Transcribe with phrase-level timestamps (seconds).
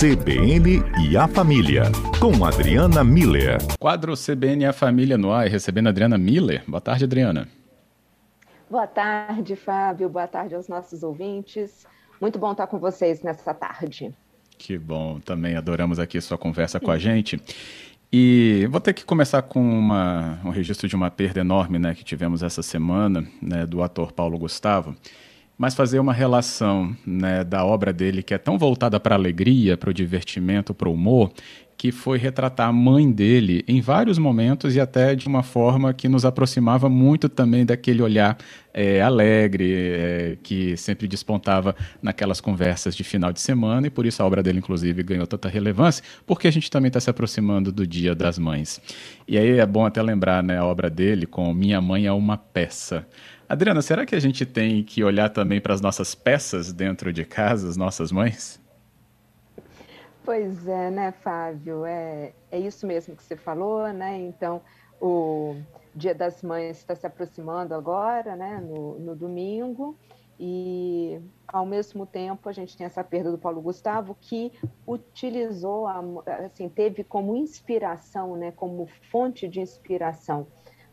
[0.00, 1.82] CBN e a Família,
[2.18, 3.58] com Adriana Miller.
[3.78, 6.64] Quadro CBN e a Família no ar, recebendo a Adriana Miller.
[6.66, 7.46] Boa tarde, Adriana.
[8.70, 10.08] Boa tarde, Fábio.
[10.08, 11.86] Boa tarde aos nossos ouvintes.
[12.18, 14.10] Muito bom estar com vocês nessa tarde.
[14.56, 17.38] Que bom, também adoramos aqui sua conversa com a gente.
[18.10, 22.02] E vou ter que começar com uma, um registro de uma perda enorme né, que
[22.02, 24.96] tivemos essa semana, né, do ator Paulo Gustavo
[25.60, 29.76] mas fazer uma relação né, da obra dele que é tão voltada para a alegria,
[29.76, 31.30] para o divertimento, para o humor,
[31.76, 36.08] que foi retratar a mãe dele em vários momentos e até de uma forma que
[36.08, 38.38] nos aproximava muito também daquele olhar
[38.72, 44.22] é, alegre é, que sempre despontava naquelas conversas de final de semana e por isso
[44.22, 47.86] a obra dele inclusive ganhou tanta relevância porque a gente também está se aproximando do
[47.86, 48.80] Dia das Mães.
[49.28, 52.38] E aí é bom até lembrar né, a obra dele com Minha Mãe é uma
[52.38, 53.06] peça
[53.50, 57.24] Adriana, será que a gente tem que olhar também para as nossas peças dentro de
[57.24, 58.60] casa, as nossas mães?
[60.24, 61.84] Pois é, né, Fábio?
[61.84, 64.16] É, é isso mesmo que você falou, né?
[64.20, 64.62] Então,
[65.00, 65.56] o
[65.92, 69.98] Dia das Mães está se aproximando agora, né, no, no domingo,
[70.38, 74.52] e ao mesmo tempo a gente tem essa perda do Paulo Gustavo que
[74.86, 75.88] utilizou,
[76.44, 80.46] assim, teve como inspiração, né, como fonte de inspiração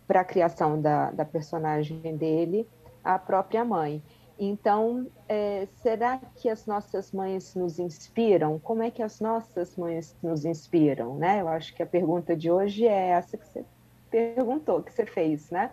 [0.08, 2.67] para a criação da, da personagem dele,
[3.03, 4.02] a própria mãe.
[4.39, 8.59] Então, é, será que as nossas mães nos inspiram?
[8.59, 11.16] Como é que as nossas mães nos inspiram?
[11.16, 11.41] Né?
[11.41, 13.66] Eu acho que a pergunta de hoje é essa que você
[14.09, 15.72] perguntou, que você fez, né?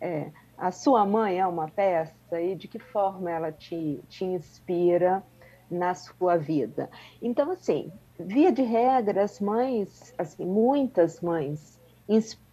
[0.00, 5.22] É, a sua mãe é uma peça e de que forma ela te, te inspira
[5.70, 6.88] na sua vida?
[7.20, 12.48] Então, assim, via de regra, as mães, assim, muitas mães inspiram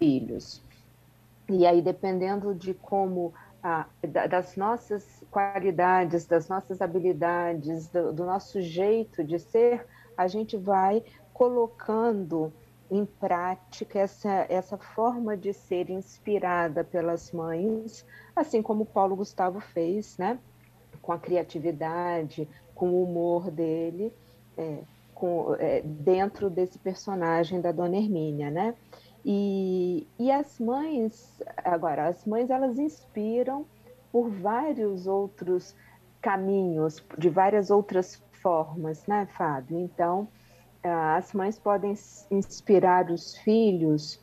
[0.00, 0.62] filhos.
[1.50, 3.34] E aí, dependendo de como,
[4.30, 9.84] das nossas qualidades, das nossas habilidades, do, do nosso jeito de ser,
[10.16, 11.02] a gente vai
[11.34, 12.52] colocando
[12.90, 20.16] em prática essa, essa forma de ser inspirada pelas mães, assim como Paulo Gustavo fez,
[20.18, 20.38] né?
[21.00, 24.12] com a criatividade, com o humor dele,
[24.56, 24.78] é,
[25.14, 28.74] com, é, dentro desse personagem da Dona Hermínia, né?
[29.24, 33.66] E, e as mães, agora, as mães elas inspiram
[34.10, 35.74] por vários outros
[36.20, 39.78] caminhos, de várias outras formas, né, Fábio?
[39.78, 40.28] Então,
[40.82, 41.94] as mães podem
[42.30, 44.20] inspirar os filhos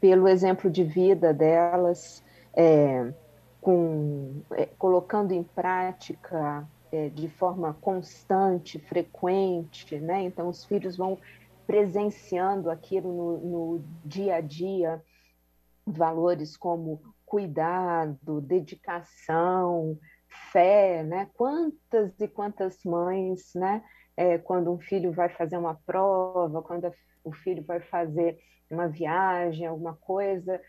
[0.00, 2.22] pelo exemplo de vida delas,
[2.54, 3.12] é,
[3.60, 10.22] com, é, colocando em prática é, de forma constante, frequente, né?
[10.22, 11.18] Então, os filhos vão
[11.66, 15.02] presenciando aquilo no, no dia a dia,
[15.86, 19.98] valores como cuidado, dedicação,
[20.52, 21.28] fé, né?
[21.34, 23.82] Quantas e quantas mães, né?
[24.16, 26.90] É, quando um filho vai fazer uma prova, quando
[27.22, 28.38] o filho vai fazer
[28.70, 30.60] uma viagem, alguma coisa,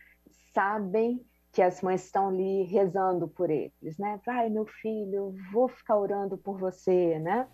[0.53, 4.19] sabem que as mães estão ali rezando por eles, né?
[4.25, 7.47] Vai, meu filho, vou ficar orando por você, né?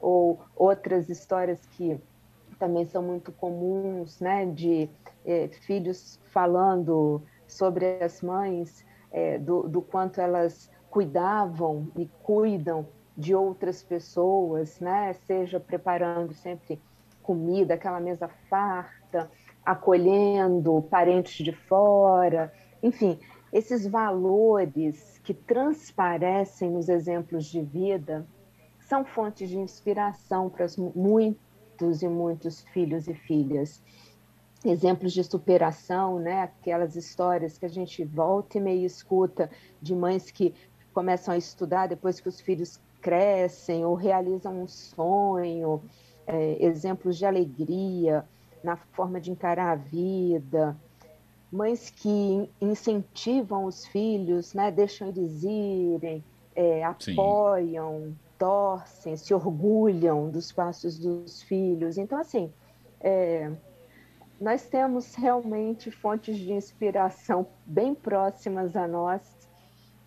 [0.00, 2.00] Ou outras histórias que
[2.58, 4.88] também são muito comuns, né, de
[5.24, 13.34] é, filhos falando sobre as mães, é, do, do quanto elas cuidavam e cuidam de
[13.34, 16.80] outras pessoas, né, seja preparando sempre
[17.22, 19.30] comida, aquela mesa farta,
[19.64, 22.52] acolhendo parentes de fora,
[22.82, 23.18] enfim,
[23.52, 28.26] esses valores que transparecem nos exemplos de vida
[28.78, 31.45] são fontes de inspiração para muitas
[31.76, 33.82] muitos e muitos filhos e filhas.
[34.64, 36.42] Exemplos de superação, né?
[36.42, 39.50] aquelas histórias que a gente volta e meio escuta
[39.80, 40.54] de mães que
[40.92, 45.82] começam a estudar depois que os filhos crescem ou realizam um sonho,
[46.26, 48.24] é, exemplos de alegria
[48.64, 50.76] na forma de encarar a vida,
[51.52, 56.24] mães que incentivam os filhos, né, deixam eles irem,
[56.56, 61.98] é, apoiam, Sim torcem, se orgulham dos passos dos filhos.
[61.98, 62.52] Então, assim,
[63.00, 63.50] é,
[64.40, 69.36] nós temos realmente fontes de inspiração bem próximas a nós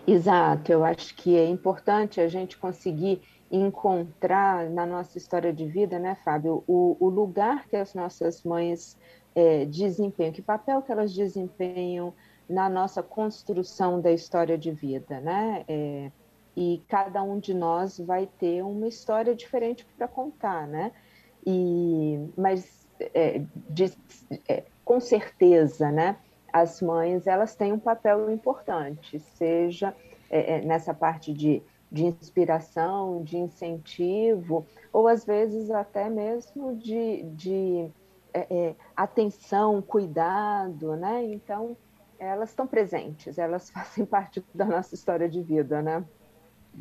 [0.07, 5.99] Exato, eu acho que é importante a gente conseguir encontrar na nossa história de vida,
[5.99, 8.95] né, Fábio, o, o lugar que as nossas mães
[9.35, 12.13] é, desempenham, que papel que elas desempenham
[12.47, 15.65] na nossa construção da história de vida, né?
[15.67, 16.11] É,
[16.55, 20.93] e cada um de nós vai ter uma história diferente para contar, né?
[21.47, 23.93] E, mas é, de,
[24.49, 26.17] é, com certeza, né,
[26.53, 29.95] as mães elas têm um papel importante, seja
[30.31, 31.63] é, é, nessa parte de,
[31.93, 37.91] de inspiração, de incentivo, ou às vezes até mesmo de, de
[38.33, 41.25] é, é, atenção, cuidado, né?
[41.25, 41.77] Então
[42.19, 46.05] elas estão presentes, elas fazem parte da nossa história de vida, né?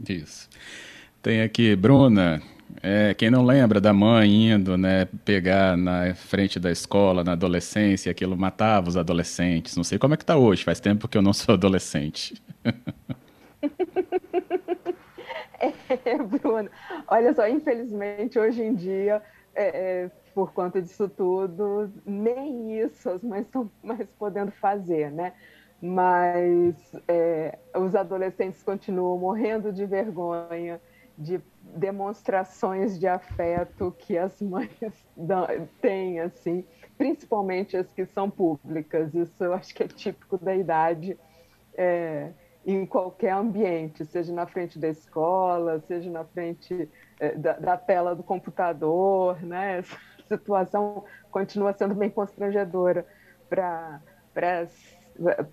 [0.08, 0.50] Isso.
[1.22, 2.42] Tem aqui, Bruna,
[2.82, 8.12] é, quem não lembra da mãe indo, né, pegar na frente da escola, na adolescência,
[8.12, 9.76] aquilo matava os adolescentes.
[9.76, 12.42] Não sei como é que tá hoje, faz tempo que eu não sou adolescente.
[15.60, 16.70] é, Bruno,
[17.08, 19.22] olha só, infelizmente hoje em dia,
[19.56, 25.34] é, é, por conta disso tudo, nem isso as mães estão mais podendo fazer, né?
[25.82, 26.76] Mas
[27.08, 30.80] é, os adolescentes continuam morrendo de vergonha
[31.18, 34.70] de demonstrações de afeto que as mães
[35.82, 36.66] têm, assim,
[36.98, 39.14] principalmente as que são públicas.
[39.14, 41.18] Isso eu acho que é típico da idade
[41.78, 42.32] é,
[42.66, 46.90] em qualquer ambiente, seja na frente da escola, seja na frente
[47.20, 49.80] é, da, da, tela do computador, né?
[49.80, 49.98] Essa
[50.28, 53.06] situação continua sendo bem constrangedora
[53.50, 54.02] para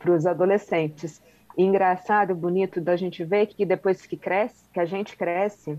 [0.09, 1.23] os adolescentes.
[1.56, 5.78] Engraçado, bonito da gente ver que depois que cresce, que a gente cresce,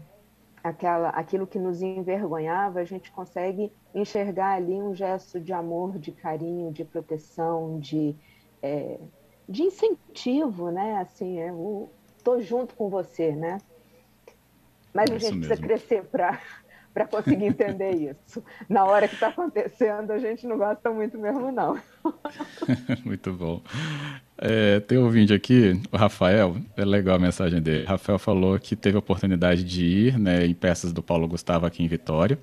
[0.63, 6.11] aquela, aquilo que nos envergonhava, a gente consegue enxergar ali um gesto de amor, de
[6.11, 8.15] carinho, de proteção, de,
[8.61, 8.97] é,
[9.47, 10.97] de incentivo, né?
[10.97, 11.89] Assim, é, eu
[12.23, 13.57] tô junto com você, né?
[14.93, 16.39] Mas é a gente precisa crescer para
[16.94, 18.44] para conseguir entender isso.
[18.69, 21.80] Na hora que está acontecendo, a gente não gosta muito mesmo, não.
[23.04, 23.62] muito bom.
[24.38, 27.86] É, tem um vídeo aqui, o Rafael, é legal a mensagem dele.
[27.86, 31.66] O Rafael falou que teve a oportunidade de ir né, em peças do Paulo Gustavo
[31.66, 32.38] aqui em Vitória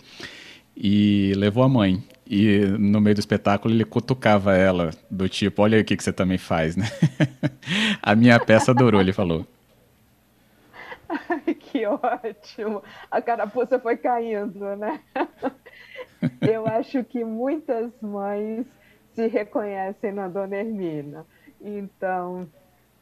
[0.77, 2.03] e levou a mãe.
[2.27, 6.13] E no meio do espetáculo ele cutucava ela, do tipo, olha o que, que você
[6.13, 6.89] também faz, né?
[8.01, 9.47] a minha peça adorou, ele falou.
[11.81, 12.83] Que ótimo!
[13.11, 15.01] A carapuça foi caindo, né?
[16.43, 18.67] Eu acho que muitas mães
[19.15, 21.27] se reconhecem na Dona Hermina.
[21.61, 22.47] Então,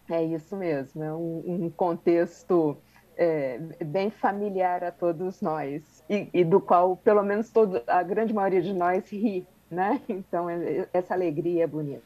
[0.09, 2.77] é isso mesmo, é um, um contexto
[3.17, 8.33] é, bem familiar a todos nós, e, e, do qual, pelo menos, todo, a grande
[8.33, 10.01] maioria de nós ri, né?
[10.09, 12.03] Então, é, essa alegria é bonita.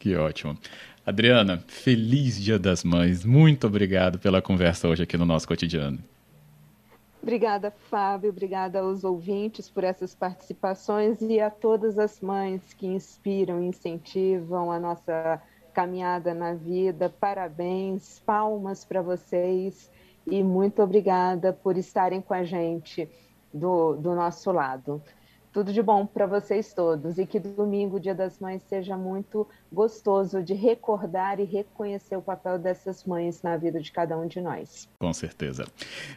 [0.00, 0.56] Que ótimo.
[1.04, 3.22] Adriana, feliz Dia das Mães.
[3.22, 5.98] Muito obrigado pela conversa hoje aqui no nosso cotidiano.
[7.22, 8.30] Obrigada, Fábio.
[8.30, 14.80] Obrigada aos ouvintes por essas participações e a todas as mães que inspiram incentivam a
[14.80, 15.42] nossa
[15.74, 17.12] caminhada na vida.
[17.20, 19.90] Parabéns, palmas para vocês
[20.26, 23.06] e muito obrigada por estarem com a gente
[23.52, 25.02] do, do nosso lado.
[25.52, 30.42] Tudo de bom para vocês todos e que domingo, Dia das Mães, seja muito gostoso
[30.44, 34.88] de recordar e reconhecer o papel dessas mães na vida de cada um de nós.
[35.00, 35.64] Com certeza.